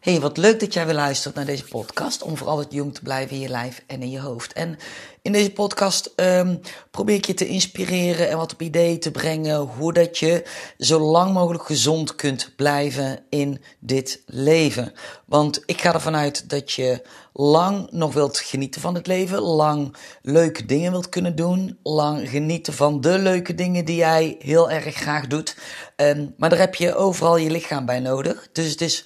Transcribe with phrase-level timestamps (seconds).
[0.00, 3.02] Hey, wat leuk dat jij weer luistert naar deze podcast om voor altijd jong te
[3.02, 4.52] blijven in je lijf en in je hoofd.
[4.52, 4.78] En
[5.22, 6.60] in deze podcast um,
[6.90, 10.44] probeer ik je te inspireren en wat op ideeën te brengen hoe dat je
[10.78, 14.92] zo lang mogelijk gezond kunt blijven in dit leven.
[15.24, 19.96] Want ik ga ervan uit dat je lang nog wilt genieten van het leven, lang
[20.22, 24.94] leuke dingen wilt kunnen doen, lang genieten van de leuke dingen die jij heel erg
[24.94, 25.56] graag doet.
[25.96, 28.48] Um, maar daar heb je overal je lichaam bij nodig.
[28.52, 29.04] Dus het is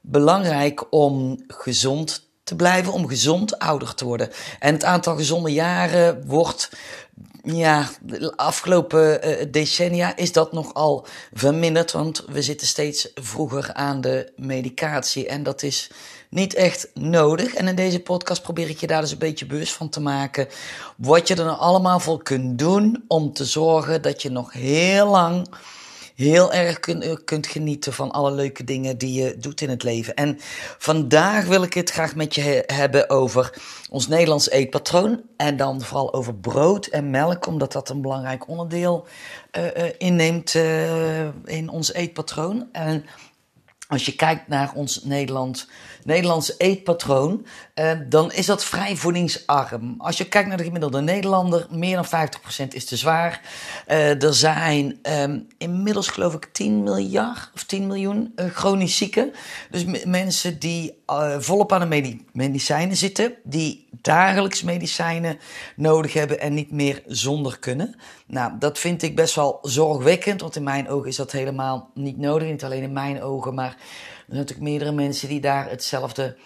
[0.00, 4.30] belangrijk om gezond te blijven, om gezond ouder te worden.
[4.58, 6.70] En het aantal gezonde jaren wordt,
[7.42, 14.00] ja, de afgelopen uh, decennia is dat nogal verminderd, want we zitten steeds vroeger aan
[14.00, 15.90] de medicatie en dat is
[16.28, 17.54] niet echt nodig.
[17.54, 20.48] En in deze podcast probeer ik je daar dus een beetje bewust van te maken
[20.96, 25.06] wat je er nou allemaal voor kunt doen om te zorgen dat je nog heel
[25.06, 25.48] lang
[26.20, 29.82] heel erg kun, eh, kunt genieten van alle leuke dingen die je doet in het
[29.82, 30.14] leven.
[30.14, 30.36] En
[30.78, 33.58] vandaag wil ik het graag met je hebben over
[33.90, 35.22] ons Nederlands eetpatroon.
[35.36, 39.06] En dan vooral over brood en melk, omdat dat een belangrijk onderdeel
[39.58, 40.54] uh, uh, inneemt
[41.44, 42.68] in ons eetpatroon.
[42.72, 43.04] En
[43.88, 45.68] als je kijkt naar ons Nederland,
[46.04, 49.94] Nederlands eetpatroon, uh, dan is dat vrij voedingsarm.
[49.98, 52.28] Als je kijkt naar de gemiddelde Nederlander, meer dan
[52.64, 53.40] 50% is te zwaar.
[53.88, 59.32] Uh, er zijn um, inmiddels geloof ik 10 miljard of 10 miljoen uh, chronisch zieken.
[59.70, 60.98] Dus mensen die
[61.38, 65.38] volop aan de medi medicijnen zitten, die dagelijks medicijnen
[65.76, 67.94] nodig hebben en niet meer zonder kunnen.
[68.26, 72.18] Nou, dat vind ik best wel zorgwekkend, want in mijn ogen is dat helemaal niet
[72.18, 72.48] nodig.
[72.48, 73.76] Niet alleen in mijn ogen, maar
[74.30, 76.36] natuurlijk meerdere mensen die daar hetzelfde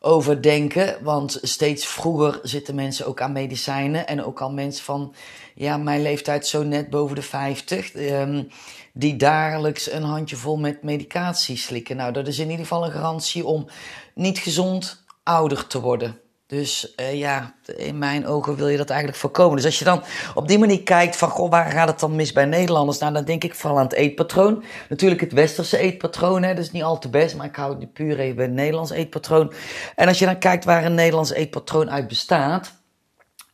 [0.00, 0.96] over denken.
[1.02, 4.06] Want steeds vroeger zitten mensen ook aan medicijnen.
[4.06, 5.14] En ook al mensen van
[5.54, 7.94] ja, mijn leeftijd zo net boven de 50.
[7.94, 8.48] Um,
[8.92, 11.96] die dagelijks een handjevol met medicatie slikken.
[11.96, 13.66] Nou, dat is in ieder geval een garantie om
[14.14, 16.20] niet gezond ouder te worden.
[16.48, 19.56] Dus uh, ja, in mijn ogen wil je dat eigenlijk voorkomen.
[19.56, 20.02] Dus als je dan
[20.34, 22.98] op die manier kijkt van, goh, waar gaat het dan mis bij Nederlanders?
[22.98, 24.64] Nou, dan denk ik vooral aan het eetpatroon.
[24.88, 27.92] Natuurlijk het westerse eetpatroon, hè, dat is niet al te best, maar ik hou het
[27.92, 29.52] puur even bij het Nederlands eetpatroon.
[29.94, 32.72] En als je dan kijkt waar een Nederlands eetpatroon uit bestaat,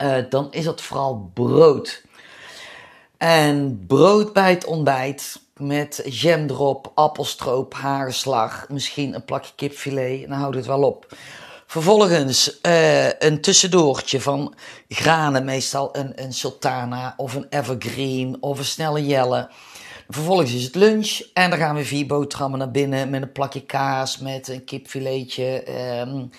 [0.03, 2.05] uh, dan is dat vooral brood.
[3.19, 10.39] En brood bij het ontbijt met jam erop, appelstroop, hagelslag, misschien een plakje kipfilet, dan
[10.39, 11.07] houdt het wel op.
[11.75, 14.55] Vervolgens uh, een tussendoortje van
[14.89, 19.51] granen, meestal een, een sultana of een evergreen of een snelle jelle.
[20.09, 23.63] Vervolgens is het lunch en dan gaan we vier boterhammen naar binnen met een plakje
[23.63, 25.69] kaas, met een kipfiletje,
[26.01, 26.33] een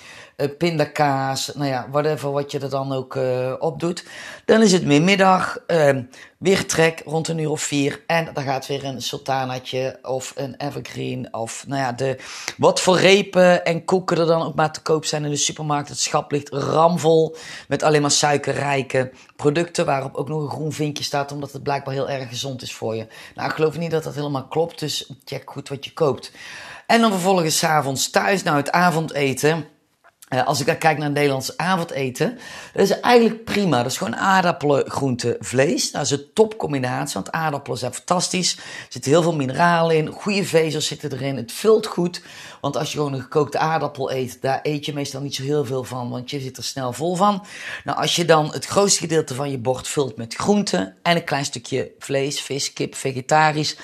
[0.57, 4.06] pindakaas, nou ja, whatever wat je er dan ook uh, op doet.
[4.46, 5.97] Dan is het middag, uh,
[6.38, 10.56] weer trek rond een uur of vier en dan gaat weer een sultanaatje of een
[10.57, 12.18] evergreen of nou ja, de,
[12.57, 15.90] wat voor repen en koeken er dan ook maar te koop zijn in de supermarkt.
[15.90, 17.35] Het schap ligt ramvol
[17.67, 21.94] met alleen maar suikerrijke producten waarop ook nog een groen vinkje staat omdat het blijkbaar
[21.94, 23.07] heel erg gezond is voor je.
[23.35, 26.31] Nou, ik geloof niet dat dat helemaal klopt, dus check goed wat je koopt.
[26.88, 29.66] En dan vervolgens avonds thuis, nou het avondeten
[30.30, 32.40] uh, als ik dan kijk naar Nederlands avondeten,
[32.74, 33.78] dat is eigenlijk prima.
[33.78, 35.91] Dat is gewoon aardappelen, groente, vlees.
[35.91, 38.56] Dat is een topcombinatie, want aardappelen zijn fantastisch.
[38.56, 41.35] Er zitten heel veel mineralen in, goede vezels zitten erin.
[41.35, 42.22] Het vult goed,
[42.62, 45.66] want als je gewoon een gekookte aardappel eet, daar eet je meestal niet zo heel
[45.66, 47.46] veel van, want je zit er snel vol van.
[47.84, 51.24] Nou, als je dan het grootste gedeelte van je bord vult met groenten en een
[51.24, 53.78] klein stukje vlees, vis, kip, vegetarisch,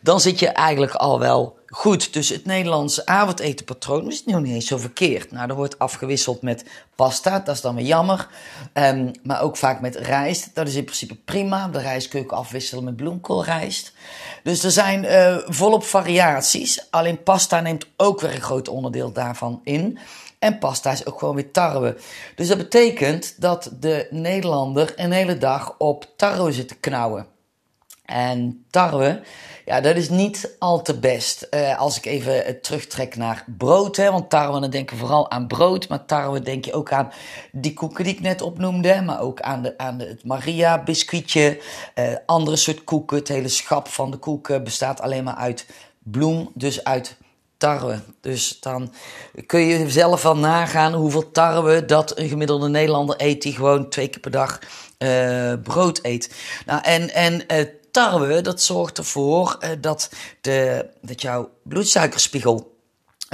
[0.00, 2.12] dan zit je eigenlijk al wel goed.
[2.12, 5.30] Dus het Nederlandse avondetenpatroon is nog niet eens zo verkeerd.
[5.30, 6.64] Nou, er wordt afgewisseld met
[6.94, 8.28] pasta, dat is dan weer jammer.
[8.74, 11.68] Um, maar ook vaak met rijst, dat is in principe prima.
[11.68, 13.92] De rijst kun je ook afwisselen met bloemkoolrijst.
[14.42, 16.86] Dus er zijn uh, volop variaties.
[16.90, 19.98] Alleen pasta neemt ook weer een groot onderdeel daarvan in.
[20.38, 21.96] En pasta is ook gewoon weer tarwe.
[22.34, 27.33] Dus dat betekent dat de Nederlander een hele dag op tarwe zit te knauwen.
[28.04, 29.22] En tarwe,
[29.64, 31.46] ja, dat is niet al te best.
[31.50, 35.30] Uh, als ik even uh, terugtrek naar brood, hè, want tarwe, dan denk je vooral
[35.30, 35.88] aan brood.
[35.88, 37.12] Maar tarwe denk je ook aan
[37.52, 39.02] die koeken die ik net opnoemde.
[39.02, 41.60] Maar ook aan, de, aan het Maria-biscuitje.
[41.94, 43.16] Uh, andere soort koeken.
[43.16, 45.66] Het hele schap van de koeken bestaat alleen maar uit
[46.02, 47.16] bloem, dus uit
[47.56, 48.00] tarwe.
[48.20, 48.92] Dus dan
[49.46, 54.08] kun je zelf wel nagaan hoeveel tarwe dat een gemiddelde Nederlander eet die gewoon twee
[54.08, 54.58] keer per dag
[55.62, 56.34] brood eet.
[56.66, 57.46] Nou, en, en
[57.94, 60.10] tarwe, dat zorgt ervoor uh, dat,
[60.40, 62.72] de, dat jouw bloedsuikerspiegel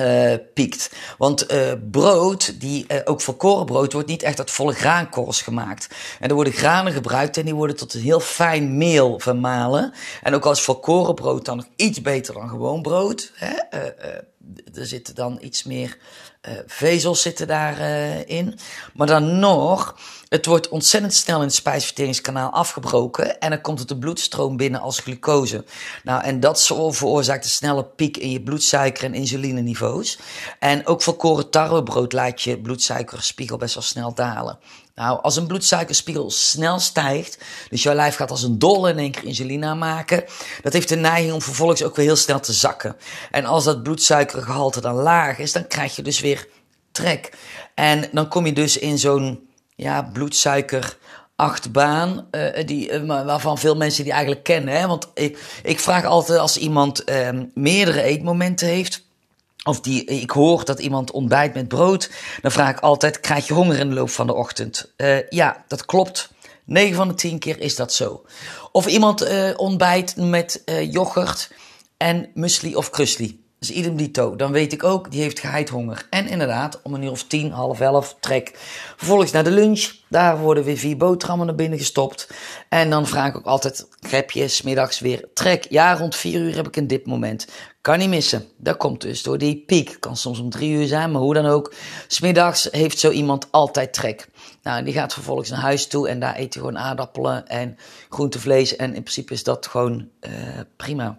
[0.01, 0.91] uh, piekt.
[1.19, 5.89] Want uh, brood, die, ook volkoren brood, wordt niet echt uit volle graankorrels gemaakt.
[6.21, 9.93] En er worden granen gebruikt en die worden tot een heel fijn meel vermalen.
[10.23, 13.33] En ook als volkoren brood dan nog iets beter dan gewoon brood.
[13.35, 13.53] Hè?
[14.75, 15.99] Er zitten dan iets meer
[16.49, 18.27] uh, vezels zitten daarin.
[18.27, 18.59] in.
[18.95, 19.99] maar dan nog,
[20.29, 23.41] het wordt ontzettend snel in het spijsverteringskanaal afgebroken.
[23.41, 25.65] En dan komt het de bloedstroom binnen als glucose.
[26.05, 30.19] Nou, en dat veroorzaakt een snelle piek in je bloedsuiker en insulineniveaus.
[30.59, 34.59] En ook volkoren tarwebrood laat je bloedsuikerspiegel best wel snel dalen.
[35.01, 37.39] Nou, als een bloedsuikerspiegel snel stijgt,
[37.71, 40.25] dus jouw lijf gaat als een dolle in één keer insuline aanmaken,
[40.63, 42.97] dat heeft de neiging om vervolgens ook weer heel snel te zakken.
[43.31, 46.49] En als dat bloedsuikergehalte dan laag is, dan krijg je dus weer
[46.93, 47.33] trek.
[47.75, 50.97] En dan kom je dus in zo'n ja, bloedsuiker
[51.37, 54.75] achtbaan, uh, die, uh, waarvan veel mensen die eigenlijk kennen.
[54.75, 54.87] Hè?
[54.87, 59.09] Want ik, ik vraag altijd als iemand uh, meerdere eetmomenten heeft,
[59.65, 62.11] of die, ik hoor dat iemand ontbijt met brood,
[62.43, 64.93] dan vraag ik altijd: krijg je honger in de loop van de ochtend?
[64.97, 66.31] Uh, ja, dat klopt.
[66.65, 68.25] 9 van de 10 keer is dat zo.
[68.73, 71.51] Of iemand uh, ontbijt met uh, yoghurt
[71.97, 73.45] en muesli of krusli.
[73.61, 74.37] Dus idem dito.
[74.37, 76.07] Dan weet ik ook, die heeft geheid honger.
[76.11, 78.53] En inderdaad, om een uur of tien, half elf, trek.
[78.97, 79.93] Vervolgens naar de lunch.
[80.09, 82.29] Daar worden weer vier boterhammen naar binnen gestopt.
[82.69, 85.67] En dan vraag ik ook altijd, heb je smiddags weer trek?
[85.69, 87.47] Ja, rond vier uur heb ik een dipmoment.
[87.81, 88.49] Kan niet missen.
[88.57, 89.97] Dat komt dus door die piek.
[90.01, 91.75] Kan soms om drie uur zijn, maar hoe dan ook.
[92.07, 94.29] Smiddags heeft zo iemand altijd trek.
[94.63, 97.77] Nou, die gaat vervolgens naar huis toe en daar eet hij gewoon aardappelen en
[98.09, 98.77] groentevlees.
[98.77, 100.31] En in principe is dat gewoon uh,
[100.77, 101.19] prima.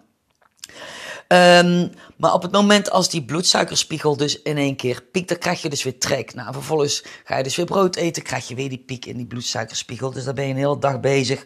[1.32, 5.62] Um, maar op het moment als die bloedsuikerspiegel dus in één keer piekt, dan krijg
[5.62, 6.34] je dus weer trek.
[6.34, 9.26] Nou, vervolgens ga je dus weer brood eten, krijg je weer die piek in die
[9.26, 10.10] bloedsuikerspiegel.
[10.10, 11.44] Dus dan ben je een hele dag bezig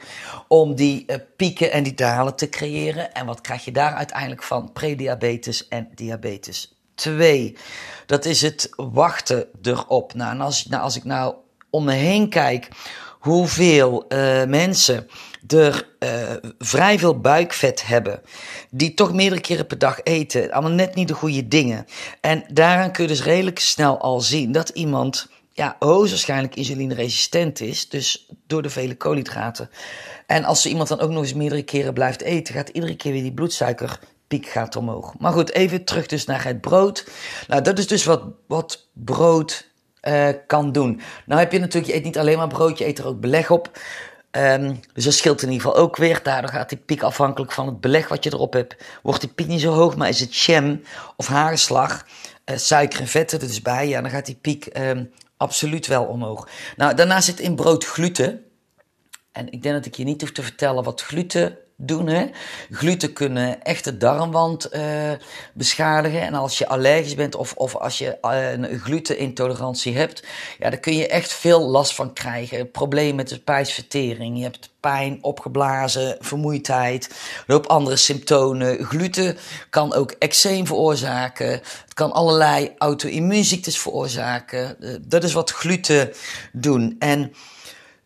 [0.49, 3.13] om die uh, pieken en die dalen te creëren.
[3.13, 4.73] En wat krijg je daar uiteindelijk van?
[4.73, 7.57] Prediabetes en diabetes 2.
[8.07, 10.15] Dat is het wachten erop.
[10.15, 11.35] Nou, en als, nou, als ik nou
[11.71, 12.69] om me heen kijk
[13.27, 15.07] hoeveel uh, mensen
[15.47, 16.11] er uh,
[16.59, 18.21] vrij veel buikvet hebben,
[18.71, 21.87] die toch meerdere keren per dag eten, allemaal net niet de goede dingen.
[22.21, 27.89] En daaraan kun je dus redelijk snel al zien dat iemand ja, hoogstwaarschijnlijk insulineresistent is,
[27.89, 29.71] dus door de vele koolhydraten.
[30.27, 33.13] En als zo iemand dan ook nog eens meerdere keren blijft eten, gaat iedere keer
[33.13, 35.15] weer die bloedsuikerpiek gaat omhoog.
[35.19, 37.09] Maar goed, even terug dus naar het brood.
[37.49, 39.71] Nou, dat is dus wat, wat brood
[40.07, 41.01] uh, kan doen.
[41.27, 43.51] Nou heb je natuurlijk, je eet niet alleen maar brood, je eet er ook beleg
[43.51, 43.79] op.
[44.31, 46.21] Um, dus dat scheelt in ieder geval ook weer.
[46.23, 48.77] Daardoor gaat die piek afhankelijk van het beleg wat je erop hebt.
[49.03, 50.81] Wordt die piek niet zo hoog, maar is het jam
[51.17, 52.07] of haarslag,
[52.45, 56.05] uh, suiker en vetten er dus bij, ja, dan gaat die piek um, absoluut wel
[56.05, 56.49] omhoog.
[56.77, 58.45] Nou, daarnaast zit in brood gluten.
[59.33, 62.07] En ik denk dat ik je niet hoef te vertellen wat gluten doen.
[62.07, 62.27] Hè?
[62.71, 64.83] Gluten kunnen echt de darmwand uh,
[65.55, 66.21] beschadigen.
[66.21, 70.23] En als je allergisch bent of, of als je uh, een glutenintolerantie hebt,
[70.59, 72.71] ja, dan kun je echt veel last van krijgen.
[72.71, 74.37] Problemen met de spijsvertering.
[74.37, 77.11] Je hebt pijn, opgeblazen, vermoeidheid,
[77.47, 78.85] loop andere symptomen.
[78.85, 79.37] Gluten
[79.71, 81.51] kan ook eczeem veroorzaken.
[81.51, 84.77] Het kan allerlei auto-immuunziektes veroorzaken.
[84.81, 86.13] Uh, dat is wat gluten
[86.53, 86.97] doen.
[86.99, 87.33] En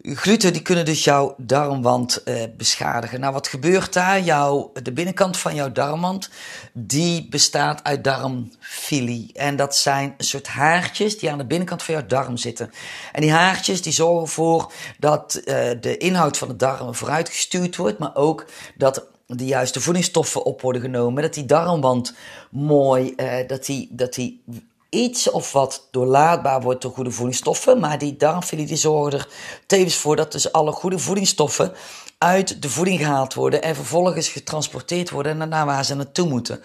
[0.03, 3.21] Gluten die kunnen dus jouw darmwand uh, beschadigen.
[3.21, 4.21] Nou, wat gebeurt daar?
[4.21, 6.31] Jouw, de binnenkant van jouw darmwand,
[6.73, 9.31] die bestaat uit darmfilie.
[9.33, 12.71] En dat zijn een soort haartjes die aan de binnenkant van jouw darm zitten.
[13.13, 15.45] En die haartjes die zorgen ervoor dat uh,
[15.81, 18.45] de inhoud van de darm vooruitgestuurd wordt, maar ook
[18.77, 21.23] dat de juiste voedingsstoffen op worden genomen.
[21.23, 22.15] Dat die darmwand
[22.51, 24.43] mooi, uh, dat die, dat die
[24.91, 27.81] iets of wat doorlaatbaar wordt door goede voedingsstoffen.
[27.81, 29.29] Maar die darmfilie die zorgen er
[29.67, 31.73] tevens voor dat dus alle goede voedingsstoffen
[32.19, 36.63] uit de voeding gehaald worden en vervolgens getransporteerd worden naar waar ze naartoe moeten.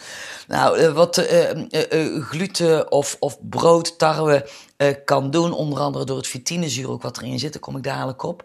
[0.48, 4.50] Nou, eh, wat uh, uh, gluten of, of brood, tarwe
[5.06, 8.24] kan doen, onder andere door het vitinezuur ook wat erin zit, daar kom ik dadelijk
[8.24, 8.44] op,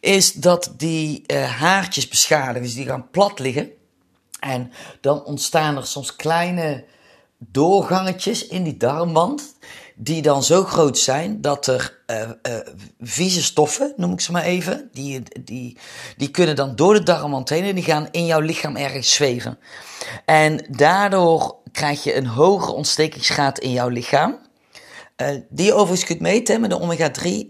[0.00, 1.24] is dat die
[1.58, 3.70] haartjes beschadigen, dus die gaan plat liggen.
[4.40, 6.84] En dan ontstaan er soms kleine
[7.50, 9.54] doorgangetjes in die darmwand,
[9.94, 12.58] die dan zo groot zijn dat er uh, uh,
[13.00, 15.78] vieze stoffen, noem ik ze maar even, die, die,
[16.16, 19.58] die kunnen dan door de darmwand heen en die gaan in jouw lichaam ergens zweven.
[20.24, 24.38] En daardoor krijg je een hogere ontstekingsgraad in jouw lichaam.
[25.16, 27.48] Uh, die je overigens kunt meten met de omega-3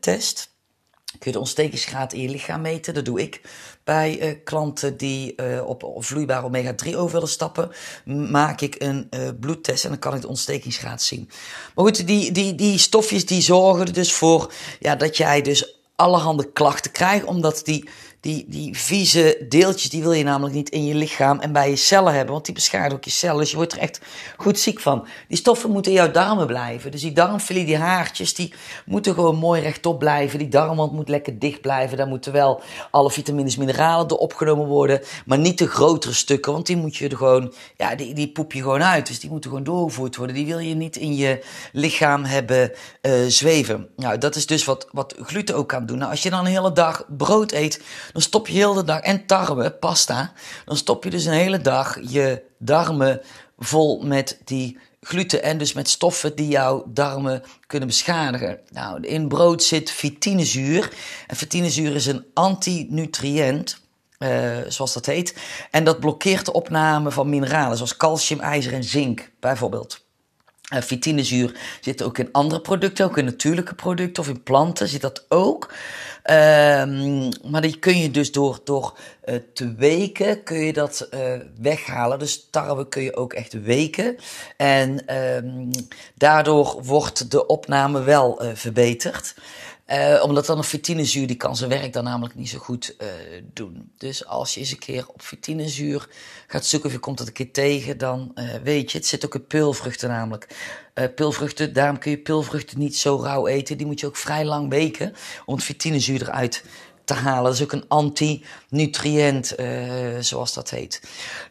[0.00, 0.52] test
[1.18, 2.94] kun je de ontstekingsgraad in je lichaam meten.
[2.94, 3.40] Dat doe ik
[3.84, 7.70] bij uh, klanten die uh, op, op vloeibare omega-3 over willen stappen.
[8.30, 11.30] Maak ik een uh, bloedtest en dan kan ik de ontstekingsgraad zien.
[11.74, 15.78] Maar goed, die, die, die stofjes die zorgen er dus voor ja, dat jij dus
[15.96, 17.24] allerhande klachten krijgt.
[17.24, 17.88] Omdat die,
[18.24, 21.76] die, die vieze deeltjes, die wil je namelijk niet in je lichaam en bij je
[21.76, 23.38] cellen hebben, want die beschadigen ook je cellen.
[23.38, 24.00] Dus je wordt er echt
[24.36, 25.06] goed ziek van.
[25.28, 26.90] Die stoffen moeten in jouw darmen blijven.
[26.90, 28.52] Dus die darmfilie, die haartjes, die
[28.86, 30.38] moeten gewoon mooi rechtop blijven.
[30.38, 31.96] Die darmwand moet lekker dicht blijven.
[31.96, 36.66] Daar moeten wel alle vitamines, mineralen door opgenomen worden, maar niet de grotere stukken, want
[36.66, 39.06] die moet je er gewoon, ja, die, die poep je gewoon uit.
[39.06, 40.36] Dus die moeten gewoon doorgevoerd worden.
[40.36, 43.88] Die wil je niet in je lichaam hebben uh, zweven.
[43.96, 45.98] Nou, dat is dus wat, wat gluten ook kan doen.
[45.98, 47.80] Nou, als je dan een hele dag brood eet,
[48.14, 50.32] dan stop je heel de dag, en tarwe, pasta,
[50.64, 53.20] dan stop je dus een hele dag je darmen
[53.58, 58.60] vol met die gluten en dus met stoffen die jouw darmen kunnen beschadigen.
[58.70, 60.92] Nou, in brood zit fitinezuur.
[61.26, 63.82] En fitinezuur is een antinutriënt.
[64.18, 65.36] Uh, zoals dat heet.
[65.70, 70.03] En dat blokkeert de opname van mineralen, zoals calcium, ijzer en zink, bijvoorbeeld.
[70.72, 75.00] Uh, fitinezuur zit ook in andere producten, ook in natuurlijke producten of in planten zit
[75.00, 75.72] dat ook.
[76.30, 81.20] Um, maar die kun je dus door, door uh, te weken kun je dat uh,
[81.60, 82.18] weghalen.
[82.18, 84.16] Dus tarwe kun je ook echt weken.
[84.56, 85.70] En um,
[86.14, 89.34] daardoor wordt de opname wel verbeterd.
[89.86, 93.08] Uh, omdat dan een fitinezuur, die kan zijn werk dan namelijk niet zo goed uh,
[93.52, 93.92] doen.
[93.98, 96.08] Dus als je eens een keer op fitinezuur
[96.46, 99.24] gaat zoeken of je komt dat een keer tegen, dan uh, weet je, het zit
[99.24, 100.56] ook in peulvruchten namelijk.
[101.14, 103.76] peulvruchten, daarom kun je peulvruchten niet zo rauw eten.
[103.76, 105.14] Die moet je ook vrij lang weken
[105.44, 106.64] om het fitinezuur eruit
[107.04, 107.44] te halen.
[107.44, 109.54] Dat is ook een anti-nutriënt,
[110.20, 111.02] zoals dat heet.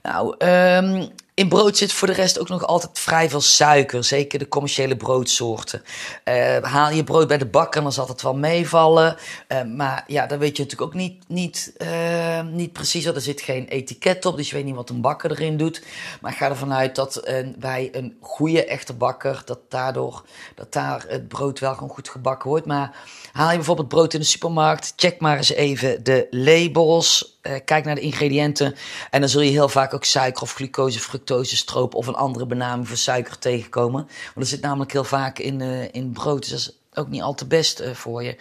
[0.02, 4.40] Nou, um, in brood zit voor de rest ook nog altijd vrij veel suiker, zeker
[4.40, 5.84] de commerciële broodsoorten.
[6.26, 9.16] Uh, haal je brood bij de bakker, dan zal het wel meevallen.
[9.48, 13.06] Uh, maar ja, dan weet je natuurlijk ook niet, niet, uh, niet precies.
[13.06, 15.84] Er zit geen etiket op, dus je weet niet wat een bakker erin doet.
[16.22, 20.24] Maar ik ga ervan uit dat bij een goede echte bakker, dat daardoor
[20.56, 22.66] dat daar het brood wel gewoon goed gebakken wordt.
[22.66, 22.96] Maar
[23.32, 27.33] haal je bijvoorbeeld brood in de supermarkt, check maar eens even de labels.
[27.66, 28.76] Kijk naar de ingrediënten
[29.10, 32.88] en dan zul je heel vaak ook suiker of glucose, stroop of een andere benaming
[32.88, 34.02] voor suiker tegenkomen.
[34.02, 37.22] Want dat zit namelijk heel vaak in, uh, in brood, dus dat is ook niet
[37.22, 38.36] al te best uh, voor je.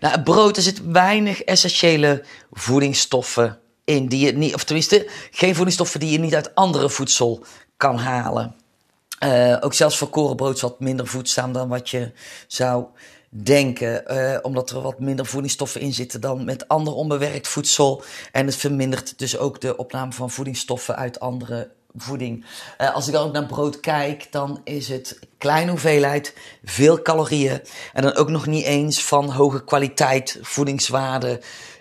[0.00, 6.00] Nou, brood, er zit weinig essentiële voedingsstoffen in, die je niet, of tenminste, geen voedingsstoffen
[6.00, 7.44] die je niet uit andere voedsel
[7.76, 8.54] kan halen.
[9.60, 12.12] Ook zelfs voor korenbrood wat minder voedzaam dan wat je
[12.46, 12.84] zou
[13.28, 14.02] denken.
[14.12, 18.02] Uh, omdat er wat minder voedingsstoffen in zitten dan met ander onbewerkt voedsel.
[18.32, 22.44] En het vermindert dus ook de opname van voedingsstoffen uit andere voeding.
[22.80, 27.60] Uh, als ik dan ook naar brood kijk, dan is het kleine hoeveelheid, veel calorieën.
[27.92, 31.40] En dan ook nog niet eens van hoge kwaliteit voedingswaarde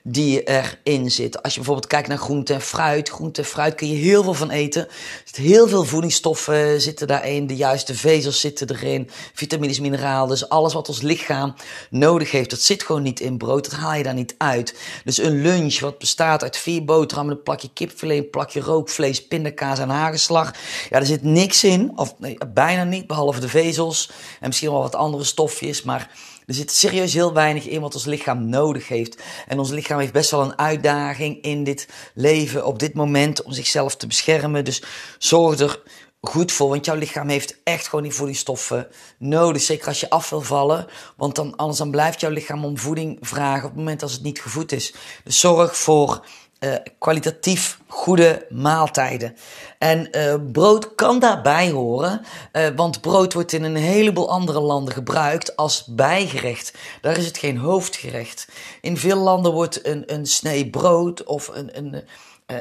[0.09, 1.43] die erin zit.
[1.43, 3.09] Als je bijvoorbeeld kijkt naar groente en fruit.
[3.09, 4.87] Groente en fruit kun je heel veel van eten.
[5.35, 7.47] Er heel veel voedingsstoffen zitten daarin.
[7.47, 9.09] De juiste vezels zitten erin.
[9.33, 10.29] Vitamines, mineralen.
[10.29, 11.53] Dus alles wat ons lichaam
[11.89, 13.69] nodig heeft, dat zit gewoon niet in brood.
[13.69, 14.75] Dat haal je daar niet uit.
[15.03, 19.79] Dus een lunch wat bestaat uit vier boterhammen, een plakje kipfilet, een plakje rookvlees, pindakaas
[19.79, 20.53] en hagelslag.
[20.89, 21.91] Ja, er zit niks in.
[21.95, 22.15] Of
[22.53, 24.09] bijna niet, behalve de vezels.
[24.39, 25.83] En misschien wel wat andere stofjes.
[25.83, 26.11] Maar
[26.45, 29.21] er zit serieus heel weinig in wat ons lichaam nodig heeft.
[29.47, 33.51] En ons lichaam heeft best wel een uitdaging in dit leven op dit moment om
[33.51, 34.65] zichzelf te beschermen.
[34.65, 34.83] Dus
[35.17, 35.81] zorg er
[36.21, 38.87] goed voor, want jouw lichaam heeft echt gewoon die voedingsstoffen
[39.17, 39.61] nodig.
[39.61, 40.87] Zeker als je af wil vallen,
[41.17, 44.23] want dan, anders dan blijft jouw lichaam om voeding vragen op het moment als het
[44.23, 44.93] niet gevoed is.
[45.23, 46.25] Dus zorg voor
[46.59, 49.35] uh, kwalitatief goede maaltijden.
[49.77, 52.21] En uh, brood kan daarbij horen,
[52.53, 56.73] uh, want brood wordt in een heleboel andere landen gebruikt als bijgerecht.
[57.01, 58.47] Daar is het geen hoofdgerecht.
[58.81, 62.03] In veel landen wordt een, een snee brood of een, een,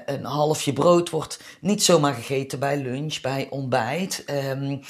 [0.07, 4.25] een halfje brood wordt niet zomaar gegeten bij lunch, bij ontbijt.
[4.31, 4.81] Um,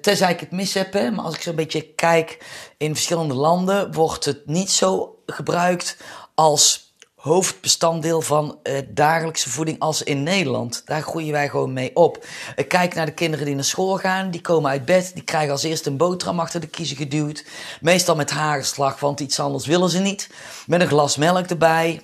[0.00, 2.38] tenzij ik het mis heb, maar als ik zo een beetje kijk
[2.76, 5.96] in verschillende landen, wordt het niet zo gebruikt
[6.34, 6.91] als
[7.22, 10.82] hoofdbestanddeel van uh, dagelijkse voeding als in Nederland.
[10.84, 12.24] Daar groeien wij gewoon mee op.
[12.68, 14.30] Kijk naar de kinderen die naar school gaan.
[14.30, 15.10] Die komen uit bed.
[15.14, 17.44] Die krijgen als eerste een boterham achter de kiezen geduwd.
[17.80, 20.30] Meestal met hagelslag, want iets anders willen ze niet.
[20.66, 22.02] Met een glas melk erbij.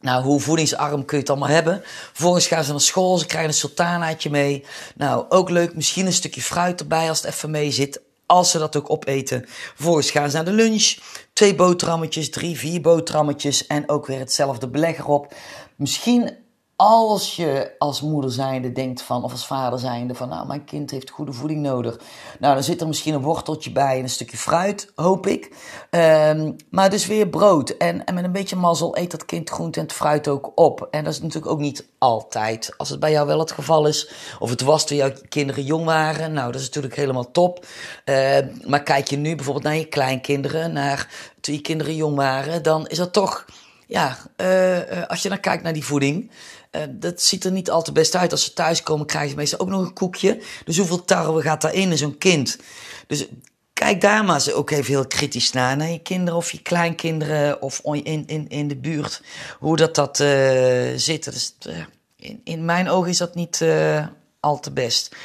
[0.00, 1.82] Nou, hoe voedingsarm kun je het allemaal hebben?
[1.84, 4.64] Vervolgens gaan ze naar school, ze krijgen een sultanaatje mee.
[4.94, 8.58] Nou, ook leuk, misschien een stukje fruit erbij als het even mee zit als ze
[8.58, 9.44] dat ook opeten.
[9.74, 10.96] Vervolgens gaan ze naar de lunch.
[11.34, 15.34] Twee boterhammetjes, drie, vier boterhammetjes en ook weer hetzelfde beleg erop.
[15.76, 16.36] Misschien
[16.76, 20.90] als je als moeder zijnde denkt van, of als vader zijnde van, nou, mijn kind
[20.90, 22.00] heeft goede voeding nodig.
[22.38, 25.56] Nou, dan zit er misschien een worteltje bij en een stukje fruit, hoop ik.
[25.90, 27.70] Um, maar dus weer brood.
[27.70, 30.88] En, en met een beetje mazzel eet dat kind groente en het fruit ook op.
[30.90, 32.74] En dat is natuurlijk ook niet altijd.
[32.76, 35.84] Als het bij jou wel het geval is, of het was toen jouw kinderen jong
[35.84, 37.66] waren, nou, dat is natuurlijk helemaal top.
[38.04, 42.62] Uh, maar kijk je nu bijvoorbeeld naar je kleinkinderen, naar toen je kinderen jong waren,
[42.62, 43.44] dan is dat toch
[43.86, 44.16] ja,
[45.06, 46.30] als je dan kijkt naar die voeding,
[46.90, 48.32] dat ziet er niet al te best uit.
[48.32, 50.42] Als ze thuiskomen, krijgen ze meestal ook nog een koekje.
[50.64, 52.58] Dus hoeveel tarwe gaat daarin in zo'n kind?
[53.06, 53.26] Dus
[53.72, 55.76] kijk daar maar eens ook even heel kritisch naar.
[55.76, 59.22] Naar je kinderen of je kleinkinderen of in, in, in de buurt.
[59.58, 61.54] Hoe dat, dat uh, zit.
[61.68, 61.76] Uh,
[62.16, 63.64] in, in mijn ogen is dat niet
[64.40, 65.16] al te best.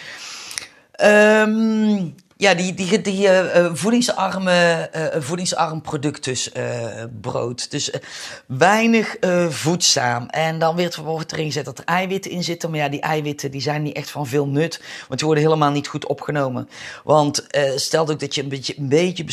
[1.02, 6.52] Um, ja, die, die, die uh, voedingsarme, uh, voedingsarm product dus,
[7.22, 7.72] brood.
[7.72, 7.92] Dus
[8.48, 9.16] weinig
[9.50, 10.28] voedzaam.
[10.28, 12.70] En dan wordt, wordt erin gezet dat er eiwitten in zitten.
[12.70, 14.82] Maar ja, die eiwitten die zijn niet echt van veel nut.
[15.08, 16.70] Want die worden helemaal niet goed opgenomen.
[17.04, 19.24] Want stel ook dat je een beetje, een beetje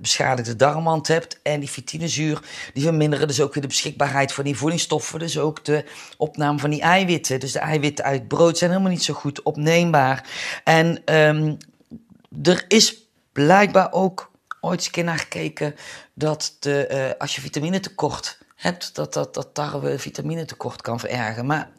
[0.00, 1.38] beschadigde darmwand hebt.
[1.42, 2.40] En die fitinezuur,
[2.74, 5.18] die verminderen dus ook weer de beschikbaarheid van die voedingsstoffen.
[5.18, 5.84] Dus ook de
[6.16, 7.40] opname van die eiwitten.
[7.40, 10.28] Dus de eiwitten uit brood zijn helemaal niet zo goed opneembaar.
[10.64, 11.14] En...
[11.14, 11.56] Um,
[12.42, 15.74] er is blijkbaar ook ooit eens een keer naar gekeken
[16.14, 21.00] dat de, uh, als je vitamine tekort hebt, dat, dat, dat tarwe vitamine tekort kan
[21.00, 21.46] verergen.
[21.46, 21.70] Maar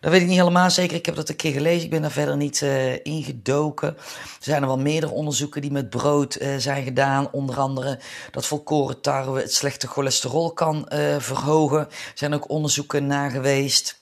[0.00, 0.96] dat weet ik niet helemaal zeker.
[0.96, 1.84] Ik heb dat een keer gelezen.
[1.84, 3.88] Ik ben daar verder niet uh, ingedoken.
[3.96, 4.04] Er
[4.40, 7.32] zijn er wel meerdere onderzoeken die met brood uh, zijn gedaan.
[7.32, 7.98] Onder andere
[8.30, 10.86] dat volkoren tarwe het slechte cholesterol kan
[11.18, 11.78] verhogen.
[11.78, 13.98] Er zijn ook onderzoeken naar geweest.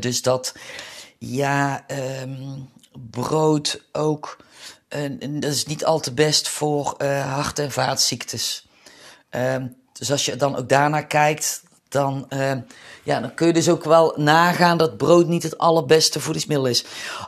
[0.00, 0.54] dus dat,
[1.18, 1.84] ja,
[2.22, 2.68] um,
[3.10, 4.36] brood ook
[4.92, 8.66] en dat is niet al te best voor uh, hart- en vaatziektes.
[9.30, 9.56] Uh,
[9.92, 12.52] dus als je dan ook daarnaar kijkt, dan, uh,
[13.02, 16.84] ja, dan kun je dus ook wel nagaan dat brood niet het allerbeste voedingsmiddel is.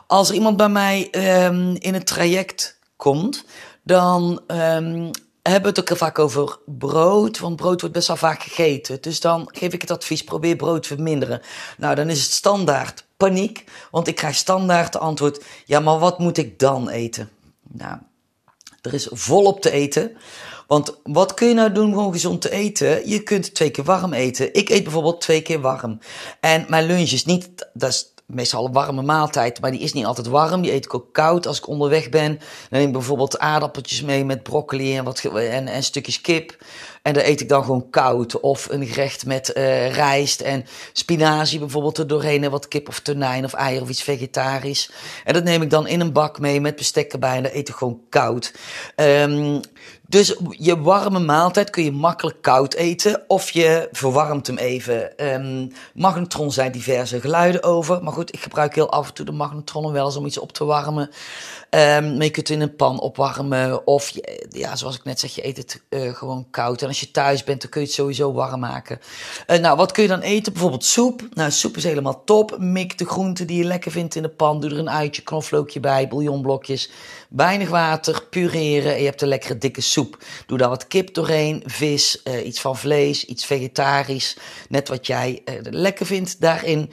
[0.07, 1.07] Als er iemand bij mij
[1.45, 3.43] um, in het traject komt,
[3.83, 4.41] dan
[5.41, 8.97] hebben we het ook vaak over brood, want brood wordt best wel vaak gegeten.
[9.01, 11.41] Dus dan geef ik het advies, probeer brood te verminderen.
[11.77, 16.19] Nou, dan is het standaard paniek, want ik krijg standaard de antwoord, ja, maar wat
[16.19, 17.29] moet ik dan eten?
[17.77, 17.97] Nou,
[18.81, 20.17] er is volop te eten.
[20.67, 23.09] Want wat kun je nou doen om gezond te eten?
[23.09, 24.53] Je kunt twee keer warm eten.
[24.53, 25.99] Ik eet bijvoorbeeld twee keer warm.
[26.39, 30.05] En mijn lunch is niet, dat is meestal een warme maaltijd, maar die is niet
[30.05, 30.61] altijd warm.
[30.61, 32.39] Die eet ik ook koud als ik onderweg ben.
[32.69, 36.63] Dan neem ik bijvoorbeeld aardappeltjes mee met broccoli en, wat, en, en stukjes kip.
[37.05, 38.39] En dat eet ik dan gewoon koud.
[38.39, 42.43] Of een gerecht met uh, rijst en spinazie bijvoorbeeld er doorheen.
[42.43, 44.91] En wat kip of tonijn of eier of iets vegetarisch.
[45.23, 47.37] En dat neem ik dan in een bak mee met bestek erbij.
[47.37, 48.53] En dat eet ik gewoon koud.
[48.95, 49.59] Um,
[50.15, 55.25] dus je warme maaltijd kun je makkelijk koud eten of je verwarmt hem even.
[55.33, 58.03] Um, magnetron zijn diverse geluiden over.
[58.03, 60.51] Maar goed, ik gebruik heel af en toe de magnetron wel eens om iets op
[60.51, 61.09] te warmen.
[61.69, 63.87] Um, maar je kunt het in een pan opwarmen.
[63.87, 64.13] Of
[64.49, 66.81] ja, zoals ik net zeg, je eet het uh, gewoon koud.
[66.81, 68.99] En als je thuis bent, dan kun je het sowieso warm maken.
[69.47, 70.51] Uh, nou, wat kun je dan eten?
[70.53, 71.27] Bijvoorbeeld soep.
[71.33, 72.57] Nou, soep is helemaal top.
[72.59, 74.59] Mik de groenten die je lekker vindt in de pan.
[74.59, 76.89] Doe er een uitje, knoflookje bij, bouillonblokjes.
[77.29, 78.93] Weinig water, pureren.
[78.93, 80.04] En je hebt een lekkere dikke soep.
[80.45, 84.37] Doe daar wat kip doorheen, vis, uh, iets van vlees, iets vegetarisch.
[84.69, 86.91] Net wat jij lekker vindt daarin.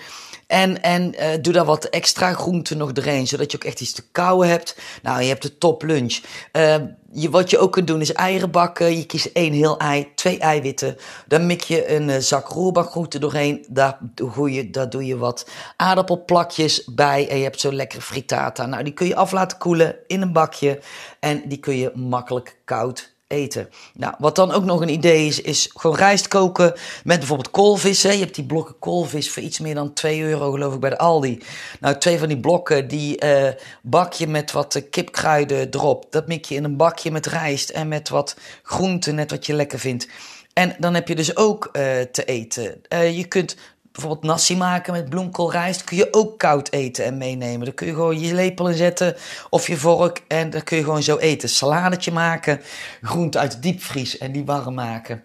[0.52, 3.92] En, en uh, doe daar wat extra groenten nog doorheen, zodat je ook echt iets
[3.92, 4.76] te kauwen hebt.
[5.02, 6.20] Nou, je hebt de top lunch.
[6.52, 6.76] Uh,
[7.12, 8.96] je, wat je ook kunt doen is eieren bakken.
[8.96, 10.96] Je kiest één heel ei, twee eiwitten.
[11.26, 13.64] Dan mik je een uh, zak roerbakgroenten doorheen.
[13.68, 17.28] Daar doe, je, daar doe je wat aardappelplakjes bij.
[17.28, 18.66] En je hebt zo lekkere frittata.
[18.66, 20.80] Nou, die kun je af laten koelen in een bakje.
[21.20, 23.68] En die kun je makkelijk koud eten.
[23.94, 26.72] Nou, wat dan ook nog een idee is, is gewoon rijst koken
[27.04, 28.02] met bijvoorbeeld koolvis.
[28.02, 30.98] Je hebt die blokken koolvis voor iets meer dan 2 euro geloof ik bij de
[30.98, 31.42] Aldi.
[31.80, 33.48] Nou, twee van die blokken, die uh,
[33.82, 36.06] bak je met wat uh, kipkruiden erop.
[36.10, 39.54] Dat mik je in een bakje met rijst en met wat groenten, net wat je
[39.54, 40.08] lekker vindt.
[40.52, 42.80] En dan heb je dus ook uh, te eten.
[42.88, 43.56] je kunt
[43.92, 47.64] bijvoorbeeld nasi maken met bloemkoolrijst, kun je ook koud eten en meenemen.
[47.64, 49.16] Dan kun je gewoon je lepel in zetten
[49.50, 51.48] of je vork en dan kun je gewoon zo eten.
[51.48, 52.60] Saladetje maken,
[53.02, 55.24] groente uit de diepvries en die warm maken.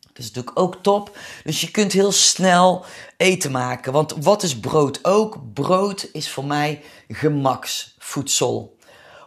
[0.00, 1.18] Dat is natuurlijk ook top.
[1.44, 2.84] Dus je kunt heel snel
[3.16, 3.92] eten maken.
[3.92, 5.52] Want wat is brood ook?
[5.54, 8.76] Brood is voor mij gemaksvoedsel.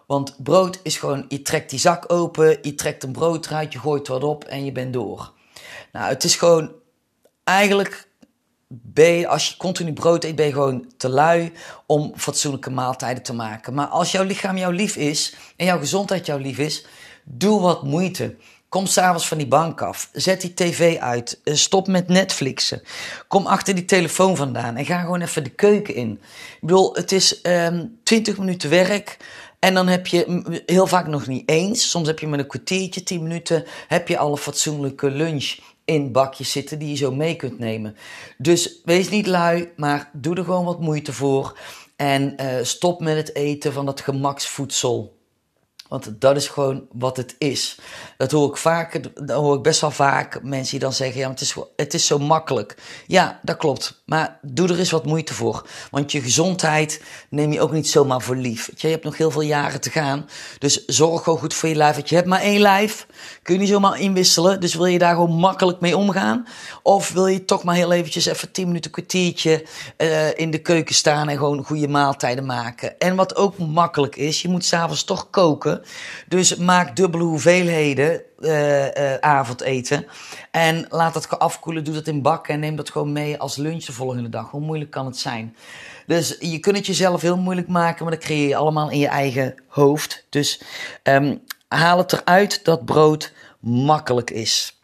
[0.08, 3.80] Want brood is gewoon, je trekt die zak open, je trekt een brood eruit, je
[3.80, 5.34] gooit wat op en je bent door.
[5.92, 6.72] Nou, het is gewoon
[7.44, 8.08] eigenlijk
[8.68, 11.52] ben als je continu brood eet, ben je gewoon te lui
[11.86, 13.74] om fatsoenlijke maaltijden te maken.
[13.74, 16.86] Maar als jouw lichaam jouw lief is en jouw gezondheid jouw lief is,
[17.24, 18.36] doe wat moeite.
[18.70, 20.10] Kom s'avonds van die bank af.
[20.14, 21.42] Zet die tv uit.
[21.44, 22.82] Eh, stop met Netflixen.
[23.28, 26.12] Kom achter die telefoon vandaan en ga gewoon even de keuken in.
[26.12, 29.18] Ik bedoel, het is um, ehm, 20 minuten werk.
[29.60, 31.90] En dan heb je heel vaak nog niet eens.
[31.90, 36.12] Soms heb je met een kwartiertje, 10 minuten, heb je al een fatsoenlijke lunch in
[36.12, 37.98] bakjes zitten die je zo mee kunt nemen.
[38.38, 41.58] Dus wees niet lui, maar doe er gewoon wat moeite voor.
[41.96, 45.16] En uh, stop met het eten van dat gemaksvoedsel.
[45.88, 47.78] Want dat is gewoon wat het is.
[48.18, 51.30] Dat hoor ik vaak, dat hoor ik best wel vaak mensen die dan zeggen: ja,
[51.30, 52.78] het is, het is zo makkelijk.
[53.08, 54.02] Ja, dat klopt.
[54.06, 55.68] Maar doe er eens wat moeite voor.
[55.92, 58.72] Want je gezondheid neem je ook niet zomaar voor lief.
[58.76, 60.30] Je hebt nog heel veel jaren te gaan.
[60.60, 61.96] Dus zorg gewoon goed voor je lijf.
[61.96, 63.08] Want je hebt maar één lijf.
[63.42, 64.60] Kun je niet zomaar inwisselen.
[64.60, 66.48] Dus wil je daar gewoon makkelijk mee omgaan?
[66.84, 69.66] Of wil je toch maar heel eventjes even 10 minuten, kwartiertje
[69.98, 73.00] uh, in de keuken staan en gewoon goede maaltijden maken?
[73.00, 75.82] En wat ook makkelijk is, je moet s'avonds toch koken.
[76.28, 80.06] Dus maak dubbele hoeveelheden uh, uh, avondeten.
[80.52, 83.84] En laat dat afkoelen, doe dat in bakken en neem dat gewoon mee als lunch
[83.86, 84.50] de volgende dag.
[84.50, 85.56] Hoe moeilijk kan het zijn?
[86.06, 89.08] Dus je kunt het jezelf heel moeilijk maken, maar dat creëer je allemaal in je
[89.08, 90.26] eigen hoofd.
[90.30, 90.62] Dus
[91.04, 91.42] um,
[91.76, 94.80] haal het eruit dat brood makkelijk is.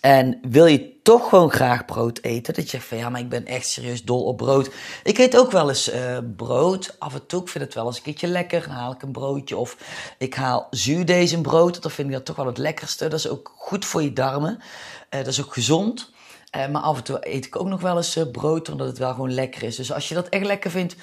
[0.00, 3.28] En wil je toch gewoon graag brood eten, dat je zegt van ja, maar ik
[3.28, 4.70] ben echt serieus dol op brood.
[5.02, 7.96] Ik eet ook wel eens uh, brood, af en toe, ik vind het wel eens
[7.96, 9.76] een keertje lekker, dan haal ik een broodje of
[10.18, 13.08] ik haal zuurdesembrood, dan vind ik dat toch wel het lekkerste.
[13.08, 14.64] Dat is ook goed voor je darmen, uh,
[15.10, 16.10] dat is ook gezond.
[16.56, 19.12] Uh, maar af en toe eet ik ook nog wel eens brood, omdat het wel
[19.12, 19.76] gewoon lekker is.
[19.76, 20.96] Dus als je dat echt lekker vindt,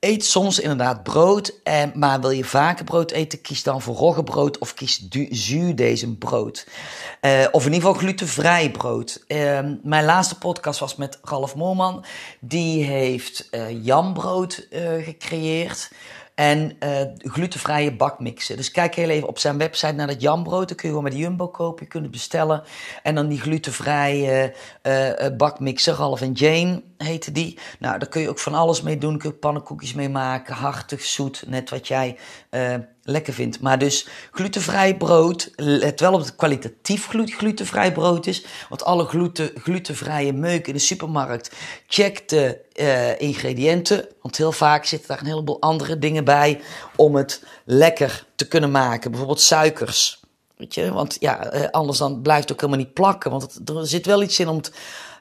[0.00, 4.58] Eet soms inderdaad brood, en, maar wil je vaker brood eten, kies dan voor roggebrood
[4.58, 6.66] of kies zuurdesembrood.
[7.20, 9.24] Uh, of in ieder geval glutenvrij brood.
[9.28, 12.04] Uh, mijn laatste podcast was met Ralf Moorman.
[12.40, 15.90] Die heeft uh, jambrood uh, gecreëerd
[16.40, 18.56] en uh, glutenvrije bakmixen.
[18.56, 20.68] Dus kijk heel even op zijn website naar dat jambrood.
[20.68, 21.84] Dan kun je gewoon met de Jumbo kopen.
[21.84, 22.62] Je kunt het bestellen.
[23.02, 25.94] En dan die glutenvrije uh, bakmixen.
[25.94, 27.58] Ralph en Jane heette die.
[27.78, 29.18] Nou, daar kun je ook van alles mee doen.
[29.18, 30.54] Kun je pannenkoekjes mee maken.
[30.54, 31.44] Hartig, zoet.
[31.46, 32.16] Net wat jij
[33.02, 33.60] lekker vindt.
[33.60, 35.50] Maar dus glutenvrij brood.
[35.56, 38.44] Let wel op het kwalitatief glutenvrij brood is.
[38.68, 41.56] Want alle gluten, glutenvrije meuk in de supermarkt.
[41.86, 44.06] Check de uh, ingrediënten.
[44.22, 46.60] Want heel vaak zitten daar een heleboel andere dingen bij.
[46.96, 49.10] Om het lekker te kunnen maken.
[49.10, 50.20] Bijvoorbeeld suikers.
[50.56, 53.30] Weet je, want ja, uh, anders dan blijft het ook helemaal niet plakken.
[53.30, 54.72] Want er zit wel iets in om het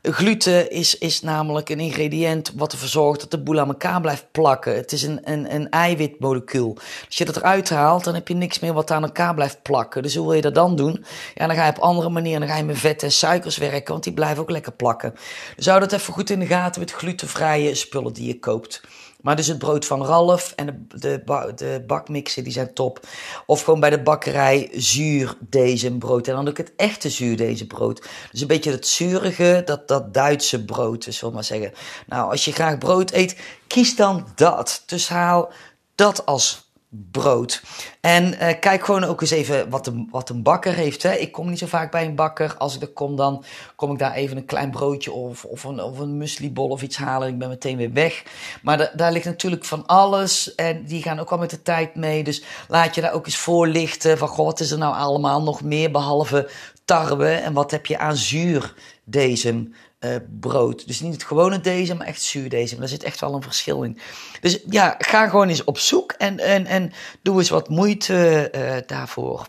[0.01, 4.25] Gluten is, is namelijk een ingrediënt wat ervoor zorgt dat de boel aan elkaar blijft
[4.31, 4.75] plakken.
[4.75, 6.77] Het is een, een, een eiwitmolecuul.
[7.05, 10.01] Als je dat eruit haalt, dan heb je niks meer wat aan elkaar blijft plakken.
[10.01, 11.05] Dus hoe wil je dat dan doen?
[11.35, 13.91] Ja, dan ga je op andere manieren, dan ga je met vetten en suikers werken,
[13.91, 15.15] want die blijven ook lekker plakken.
[15.55, 18.81] Dus hou dat even goed in de gaten met glutenvrije spullen die je koopt.
[19.21, 23.07] Maar dus het brood van Ralf en de, de, de bakmixen, die zijn top.
[23.45, 26.27] Of gewoon bij de bakkerij zuurdesembrood.
[26.27, 28.07] En dan ook het echte zuurdesembrood.
[28.31, 31.73] Dus een beetje het zurige, dat, dat Duitse brood, dus wil maar zeggen.
[32.07, 34.83] Nou, als je graag brood eet, kies dan dat.
[34.85, 35.51] Dus haal
[35.95, 37.63] dat als brood.
[38.01, 41.03] En uh, kijk gewoon ook eens even wat, de, wat een bakker heeft.
[41.03, 41.13] Hè.
[41.13, 42.55] Ik kom niet zo vaak bij een bakker.
[42.57, 43.43] Als ik er kom, dan
[43.75, 46.97] kom ik daar even een klein broodje of, of een, of een muslibol of iets
[46.97, 47.27] halen.
[47.27, 48.23] Ik ben meteen weer weg.
[48.61, 50.55] Maar daar ligt natuurlijk van alles.
[50.55, 52.23] En die gaan ook wel met de tijd mee.
[52.23, 54.17] Dus laat je daar ook eens voorlichten.
[54.17, 56.49] Van, goh, wat is er nou allemaal nog meer behalve
[56.85, 57.29] tarwe?
[57.29, 58.73] En wat heb je aan zuur
[59.03, 60.87] deze uh, brood.
[60.87, 62.77] Dus niet het gewone deze, maar echt zuur deze.
[62.77, 63.99] Daar zit echt wel een verschil in.
[64.41, 68.87] Dus ja, ga gewoon eens op zoek en, en, en doe eens wat moeite uh,
[68.87, 69.47] daarvoor.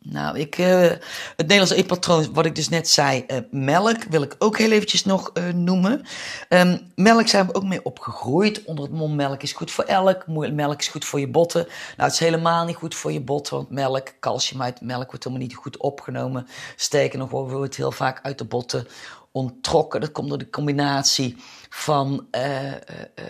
[0.00, 1.00] Nou, ik, uh, het
[1.36, 6.06] Nederlands eetpatroon, wat ik dus net zei, melk, wil ik ook heel eventjes nog noemen.
[6.48, 8.64] Um, melk zijn we ook mee opgegroeid.
[8.64, 11.64] Onder het mom melk is goed voor elk, melk is goed voor je botten.
[11.66, 15.24] Nou, het is helemaal niet goed voor je botten, want melk, calcium uit melk wordt
[15.24, 16.48] helemaal niet goed opgenomen.
[16.76, 18.86] Sterker nog, wordt het heel vaak uit de botten
[19.32, 20.00] onttrokken.
[20.00, 21.36] Dat komt door de combinatie
[21.68, 23.26] van uh, uh, uh,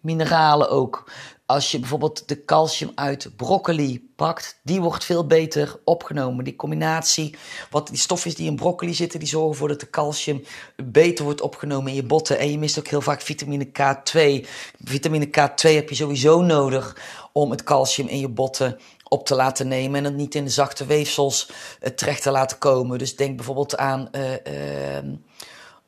[0.00, 1.10] mineralen ook.
[1.46, 6.44] Als je bijvoorbeeld de calcium uit broccoli pakt, die wordt veel beter opgenomen.
[6.44, 7.36] Die combinatie,
[7.70, 10.44] wat die stofjes die in broccoli zitten, die zorgen ervoor dat de calcium
[10.76, 12.38] beter wordt opgenomen in je botten.
[12.38, 14.46] En je mist ook heel vaak vitamine K2.
[14.84, 16.96] Vitamine K2 heb je sowieso nodig
[17.32, 20.50] om het calcium in je botten op te laten nemen en het niet in de
[20.50, 21.50] zachte weefsels
[21.82, 22.98] uh, terecht te laten komen.
[22.98, 25.12] Dus denk bijvoorbeeld aan, uh, uh,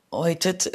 [0.09, 0.69] hoe heet het,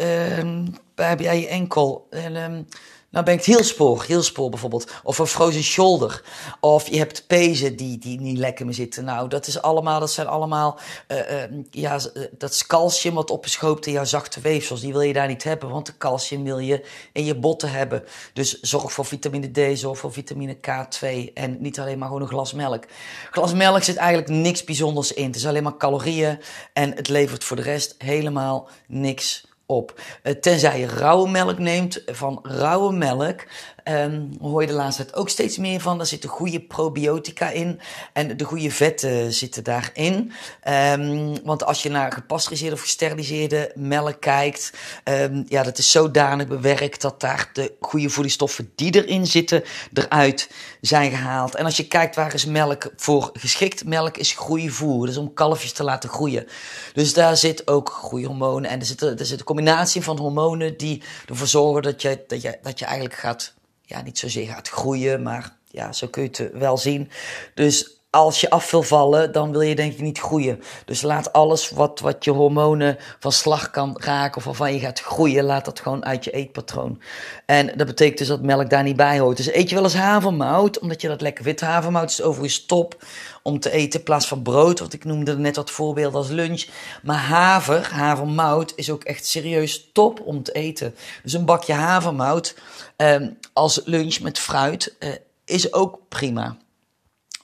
[0.96, 2.08] bij, bij je enkel.
[2.10, 2.68] En,
[3.16, 4.92] nou ben ik heel spoor, heel spoor bijvoorbeeld.
[5.04, 6.24] Of een frozen shoulder.
[6.60, 9.06] Of je hebt pezen die, die niet lekker meer zitten.
[9.06, 12.00] Nou, dat is allemaal, dat zijn allemaal, uh, uh, ja,
[12.38, 14.82] dat is calcium wat opgeschoopt in jouw zachte weefsels.
[14.82, 18.04] Die wil je daar niet hebben, want de calcium wil je in je botten hebben.
[18.34, 22.30] Dus zorg voor vitamine D, zorg voor vitamine K2 en niet alleen maar gewoon een
[22.30, 22.84] glas melk.
[23.32, 25.26] Glas melk zit eigenlijk niks bijzonders in.
[25.26, 26.40] Het is alleen maar calorieën
[26.74, 30.02] en het levert voor de rest helemaal niks op.
[30.24, 32.02] Uh, tenzij je rauwe melk neemt.
[32.06, 33.44] Van rauwe melk
[33.90, 35.98] um, hoor je de laatste tijd ook steeds meer van.
[35.98, 37.80] Daar zitten goede probiotica in.
[38.14, 40.32] En de goede vetten zitten daarin.
[40.68, 44.74] Um, want als je naar gepasteuriseerde of gesteriliseerde melk kijkt.
[45.04, 50.50] Um, ja, dat is zodanig bewerkt dat daar de goede voedingsstoffen die erin zitten eruit
[50.82, 51.56] zijn gehaald.
[51.56, 53.86] En als je kijkt waar is melk voor geschikt.
[53.86, 55.06] Melk is groeivoer.
[55.06, 56.48] Dus om kalfjes te laten groeien.
[56.94, 58.70] Dus daar zit ook goede hormonen.
[58.70, 62.42] En er zit, er zit een combinatie van hormonen die ervoor zorgen dat je, dat
[62.42, 63.54] je, dat je eigenlijk gaat
[63.86, 67.10] ja, niet zozeer gaat groeien, maar ja, zo kun je het wel zien.
[67.54, 70.62] Dus als je af wil vallen, dan wil je denk ik niet groeien.
[70.86, 75.00] Dus laat alles wat, wat je hormonen van slag kan raken of waarvan je gaat
[75.00, 77.02] groeien, laat dat gewoon uit je eetpatroon.
[77.46, 79.38] En dat betekent dus dat melk daar niet bij hoort.
[79.38, 83.06] Dus eet je wel eens havermout, omdat je dat lekker wit havermout is overigens top
[83.44, 84.80] om te eten in plaats van brood.
[84.80, 86.66] Want ik noemde net wat voorbeelden als lunch.
[87.04, 90.96] Maar haver, havermout, is ook echt serieus top om te eten.
[91.24, 92.56] Dus een bakje havermout
[92.96, 93.16] eh,
[93.54, 95.10] als lunch met fruit eh,
[95.46, 96.58] is ook prima.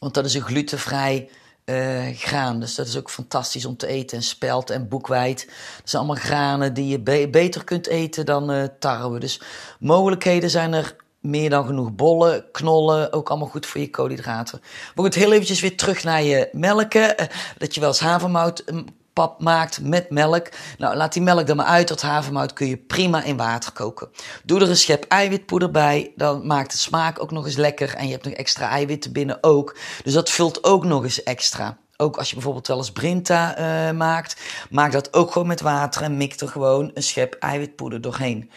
[0.01, 1.29] Want dat is een glutenvrij
[1.65, 2.59] uh, graan.
[2.59, 4.17] Dus dat is ook fantastisch om te eten.
[4.17, 5.45] En spelt en boekweit.
[5.77, 9.19] Dat zijn allemaal granen die je beter kunt eten dan uh, tarwe.
[9.19, 9.41] Dus
[9.79, 11.91] mogelijkheden zijn er meer dan genoeg.
[11.91, 14.59] Bollen, knollen, ook allemaal goed voor je koolhydraten.
[14.61, 17.21] Maar goed, heel eventjes weer terug naar je melken.
[17.21, 18.63] Uh, dat je wel eens havermout
[19.13, 20.49] pap maakt met melk.
[20.77, 21.87] Nou, laat die melk er maar uit.
[21.87, 24.09] Dat havermout kun je prima in water koken.
[24.43, 26.11] Doe er een schep eiwitpoeder bij.
[26.15, 27.95] Dan maakt de smaak ook nog eens lekker.
[27.95, 29.77] En je hebt nog extra eiwitten binnen ook.
[30.03, 31.77] Dus dat vult ook nog eens extra.
[31.97, 34.41] Ook als je bijvoorbeeld wel eens brinta uh, maakt.
[34.69, 36.01] Maak dat ook gewoon met water.
[36.01, 38.51] En mik er gewoon een schep eiwitpoeder doorheen.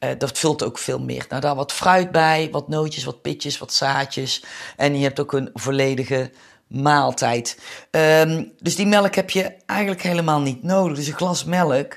[0.00, 1.26] Uh, dat vult ook veel meer.
[1.28, 4.44] Nou, daar wat fruit bij, wat nootjes, wat pitjes, wat zaadjes.
[4.76, 6.30] En je hebt ook een volledige
[6.66, 7.58] maaltijd.
[7.90, 10.96] Um, dus die melk heb je eigenlijk helemaal niet nodig.
[10.96, 11.96] Dus een glas melk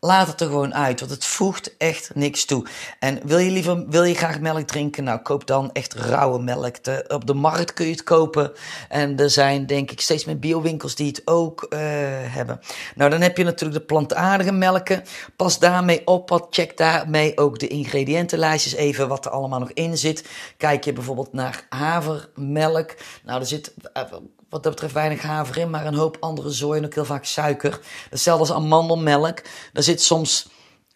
[0.00, 2.66] Laat het er gewoon uit, want het voegt echt niks toe.
[2.98, 5.04] En wil je liever, wil je graag melk drinken?
[5.04, 6.76] Nou, koop dan echt rauwe melk.
[7.08, 8.52] Op de markt kun je het kopen.
[8.88, 11.78] En er zijn, denk ik, steeds meer biowinkels die het ook uh,
[12.22, 12.60] hebben.
[12.94, 15.02] Nou, dan heb je natuurlijk de plantaardige melken.
[15.36, 19.98] Pas daarmee op, wat check daarmee ook de ingrediëntenlijstjes even, wat er allemaal nog in
[19.98, 20.28] zit.
[20.56, 22.94] Kijk je bijvoorbeeld naar havermelk.
[23.24, 24.02] Nou, er zit uh,
[24.48, 27.80] wat dat betreft weinig haver in, maar een hoop andere zooi ook heel vaak suiker.
[28.10, 29.42] Hetzelfde als amandelmelk.
[29.72, 30.48] Daar zit soms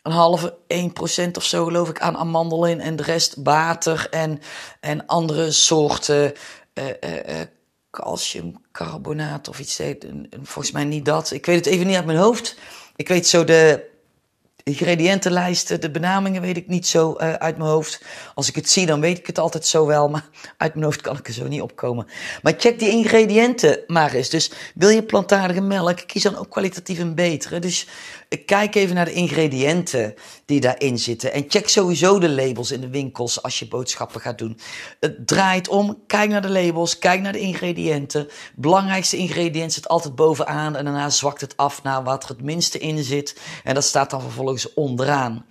[0.03, 0.57] een halve
[1.29, 4.41] 1% of zo geloof ik aan amandel in en de rest water en,
[4.81, 6.33] en andere soorten
[6.75, 7.41] uh, uh,
[7.91, 9.81] calciumcarbonaat of iets.
[10.31, 11.31] Volgens mij niet dat.
[11.31, 12.57] Ik weet het even niet uit mijn hoofd.
[12.97, 13.91] Ik weet zo de
[14.65, 18.05] ingrediëntenlijsten, de benamingen weet ik niet zo uh, uit mijn hoofd.
[18.35, 21.01] Als ik het zie, dan weet ik het altijd zo wel, maar uit mijn hoofd
[21.01, 22.07] kan ik er zo niet opkomen.
[22.43, 24.29] Maar check die ingrediënten maar eens.
[24.29, 27.59] Dus wil je plantaardige melk, kies dan ook kwalitatief een betere.
[27.59, 27.87] Dus
[28.37, 30.15] kijk even naar de ingrediënten
[30.45, 31.33] die daarin zitten.
[31.33, 34.59] En check sowieso de labels in de winkels als je boodschappen gaat doen.
[35.01, 38.29] Het draait om, kijk naar de labels, kijk naar de ingrediënten.
[38.55, 42.79] Belangrijkste ingrediënt zit altijd bovenaan en daarna zwakt het af naar wat er het minste
[42.79, 43.41] in zit.
[43.65, 45.45] En dat staat dan vervolgens onderaan.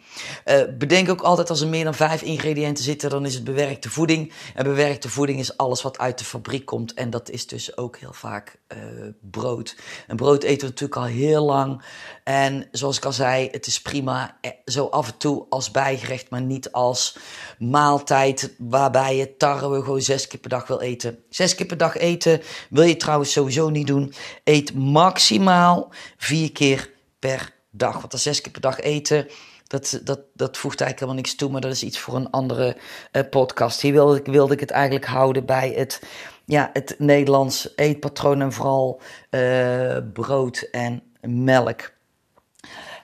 [0.45, 3.89] Uh, bedenk ook altijd als er meer dan vijf ingrediënten zitten, dan is het bewerkte
[3.89, 4.33] voeding.
[4.55, 6.93] En bewerkte voeding is alles wat uit de fabriek komt.
[6.93, 8.77] En dat is dus ook heel vaak uh,
[9.21, 9.75] brood.
[10.07, 11.81] En brood eten we natuurlijk al heel lang.
[12.23, 16.29] En zoals ik al zei, het is prima eh, zo af en toe als bijgerecht,
[16.29, 17.17] maar niet als
[17.59, 21.23] maaltijd waarbij je tarwe gewoon zes keer per dag wil eten.
[21.29, 24.13] Zes keer per dag eten wil je trouwens sowieso niet doen.
[24.43, 27.99] Eet maximaal vier keer per dag.
[27.99, 29.27] Want als zes keer per dag eten,
[29.71, 32.77] dat, dat, dat voegt eigenlijk helemaal niks toe, maar dat is iets voor een andere
[33.11, 33.81] uh, podcast.
[33.81, 36.01] Hier wilde ik, wilde ik het eigenlijk houden bij het,
[36.45, 41.91] ja, het Nederlands eetpatroon en vooral uh, brood en melk.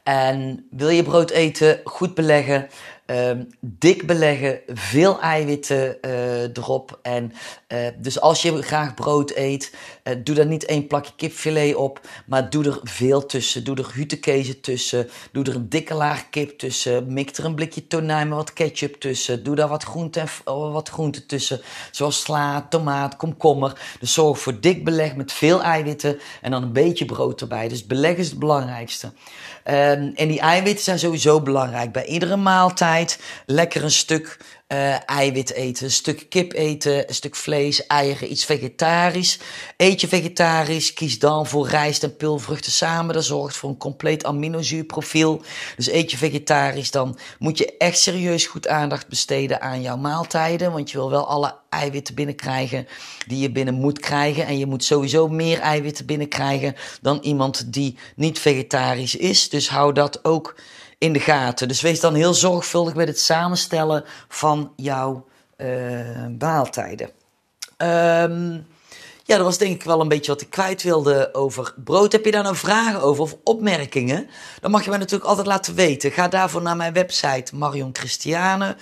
[0.04, 2.68] En wil je brood eten, goed beleggen,
[3.08, 7.00] um, dik beleggen, veel eiwitten uh, erop.
[7.02, 7.34] En
[7.68, 12.02] uh, dus als je graag brood eet, uh, doe daar niet één plakje kipfilet op,
[12.26, 13.64] maar doe er veel tussen.
[13.64, 17.88] Doe er hutekezen tussen, doe er een dikke laag kip tussen, mik er een blikje
[17.88, 19.44] tonijn met wat ketchup tussen.
[19.44, 20.28] Doe daar wat groente, en,
[20.72, 23.82] wat groente tussen, zoals sla, tomaat, komkommer.
[24.00, 27.68] Dus zorg voor dik beleg met veel eiwitten en dan een beetje brood erbij.
[27.68, 29.12] Dus beleg is het belangrijkste.
[29.70, 31.92] Um, en die eiwitten zijn sowieso belangrijk.
[31.92, 34.38] Bij iedere maaltijd lekker een stuk
[34.74, 39.40] uh, eiwit eten, een stuk kip eten, een stuk vlees, eieren, iets vegetarisch.
[39.78, 43.14] Eet je vegetarisch, kies dan voor rijst en pulvruchten samen.
[43.14, 45.42] Dat zorgt voor een compleet aminozuurprofiel.
[45.76, 50.72] Dus eet je vegetarisch, dan moet je echt serieus goed aandacht besteden aan jouw maaltijden.
[50.72, 52.88] Want je wil wel alle eiwitten binnenkrijgen
[53.28, 54.46] die je binnen moet krijgen.
[54.46, 59.50] En je moet sowieso meer eiwitten binnenkrijgen dan iemand die niet vegetarisch is.
[59.50, 60.56] Dus hou dat ook
[60.98, 61.68] in de gaten.
[61.68, 65.26] Dus wees dan heel zorgvuldig met het samenstellen van jouw
[66.40, 67.10] maaltijden.
[67.78, 68.68] Um,
[69.28, 72.12] ja, dat was denk ik wel een beetje wat ik kwijt wilde over brood.
[72.12, 74.30] Heb je daar nou vragen over of opmerkingen?
[74.62, 76.12] Dan mag je mij natuurlijk altijd laten weten.
[76.12, 78.76] Ga daarvoor naar mijn website marionchristiane.nl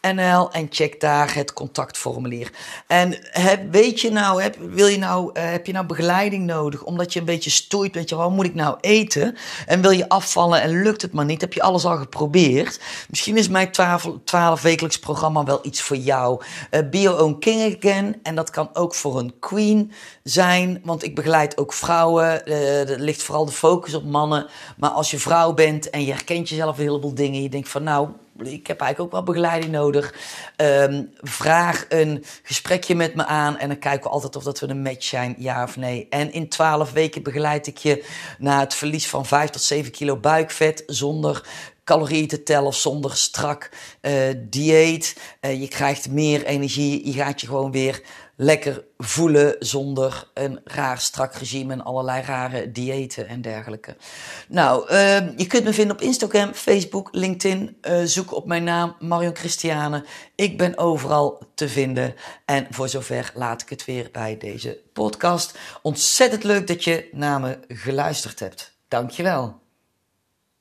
[0.00, 2.52] NL en check daar het contactformulier.
[2.86, 6.82] En heb, weet je nou, heb, wil je nou, uh, heb je nou begeleiding nodig
[6.82, 9.36] omdat je een beetje stoeit met je, wat moet ik nou eten?
[9.66, 11.40] En wil je afvallen en lukt het maar niet?
[11.40, 12.80] Heb je alles al geprobeerd?
[13.08, 16.42] Misschien is mijn 12, 12 wekelijks programma wel iets voor jou.
[16.70, 18.20] Uh, Be Your Own King Again.
[18.22, 22.42] En dat kan ook voor een queen zijn, want ik begeleid ook vrouwen.
[22.44, 24.46] Uh, er ligt vooral de focus op mannen.
[24.76, 27.82] Maar als je vrouw bent en je herkent jezelf een heleboel dingen, je denkt van
[27.82, 28.08] nou
[28.46, 30.14] ik heb eigenlijk ook wel begeleiding nodig.
[30.56, 34.68] Um, vraag een gesprekje met me aan en dan kijken we altijd of dat we
[34.68, 36.06] een match zijn, ja of nee.
[36.10, 38.04] En in 12 weken begeleid ik je
[38.38, 41.48] naar het verlies van 5 tot 7 kilo buikvet zonder
[41.84, 43.70] calorieën te tellen, zonder strak
[44.02, 45.16] uh, dieet.
[45.40, 48.02] Uh, je krijgt meer energie, je gaat je gewoon weer
[48.42, 53.96] lekker voelen zonder een raar strak regime en allerlei rare diëten en dergelijke.
[54.48, 57.76] Nou, uh, je kunt me vinden op Instagram, Facebook, LinkedIn.
[57.82, 60.04] Uh, zoek op mijn naam Marion Christiane.
[60.34, 62.14] Ik ben overal te vinden.
[62.44, 65.58] En voor zover laat ik het weer bij deze podcast.
[65.82, 68.78] Ontzettend leuk dat je naar me geluisterd hebt.
[68.88, 69.59] Dankjewel.